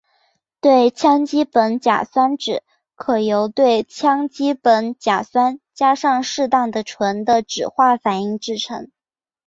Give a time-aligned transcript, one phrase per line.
[0.61, 2.61] 对羟基苯甲酸酯
[2.95, 8.89] 可由对羟基苯甲酸加上适当的醇的酯化反应制成。